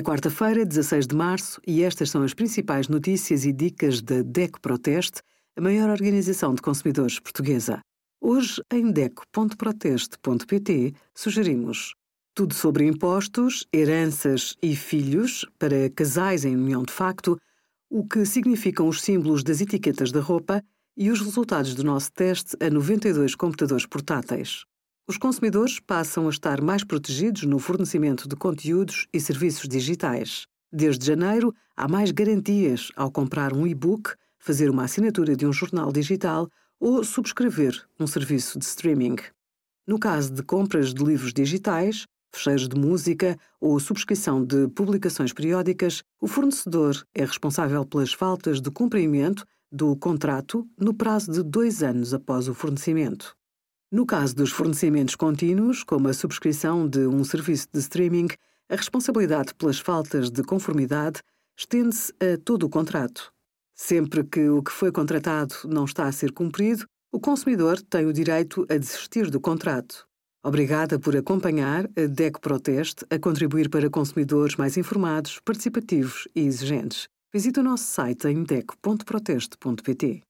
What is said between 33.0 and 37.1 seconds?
comprar um e-book, fazer uma assinatura de um jornal digital ou